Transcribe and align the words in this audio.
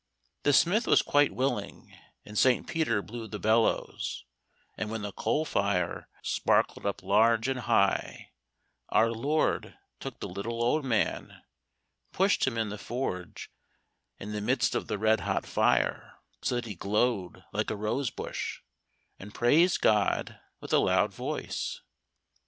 The 0.41 0.51
smith 0.53 0.87
was 0.87 1.03
quite 1.03 1.31
willing, 1.31 1.95
and 2.25 2.35
St. 2.35 2.65
Peter 2.65 3.03
blew 3.03 3.27
the 3.27 3.37
bellows, 3.37 4.25
and 4.75 4.89
when 4.89 5.03
the 5.03 5.11
coal 5.11 5.45
fire 5.45 6.09
sparkled 6.23 6.87
up 6.87 7.03
large 7.03 7.47
and 7.47 7.59
high 7.59 8.31
our 8.89 9.11
Lord 9.11 9.77
took 9.99 10.19
the 10.19 10.27
little 10.27 10.63
old 10.63 10.83
man, 10.83 11.43
pushed 12.11 12.47
him 12.47 12.57
in 12.57 12.69
the 12.69 12.79
forge 12.79 13.51
in 14.17 14.31
the 14.31 14.41
midst 14.41 14.73
of 14.73 14.87
the 14.87 14.97
red 14.97 15.19
hot 15.19 15.45
fire, 15.45 16.15
so 16.41 16.55
that 16.55 16.65
he 16.65 16.73
glowed 16.73 17.43
like 17.53 17.69
a 17.69 17.75
rose 17.75 18.09
bush, 18.09 18.61
and 19.19 19.35
praised 19.35 19.81
God 19.81 20.39
with 20.59 20.73
a 20.73 20.79
loud 20.79 21.13
voice. 21.13 21.79